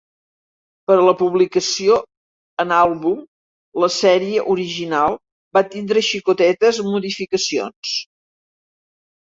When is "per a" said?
0.91-1.03